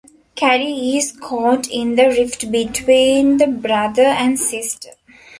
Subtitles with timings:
[0.35, 4.89] Carrie is caught in the rift between the brother and sister.